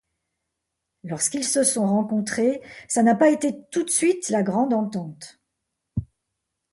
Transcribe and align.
Lorsqu'ils 1.03 1.43
se 1.47 1.63
sont 1.63 1.85
rencontrés, 1.85 2.59
ça 2.87 3.03
n'a 3.03 3.13
pas 3.13 3.29
été 3.29 3.61
tout 3.71 3.83
de 3.83 3.91
suite 3.91 4.29
la 4.31 4.41
grande 4.41 4.73
entente. 4.73 5.39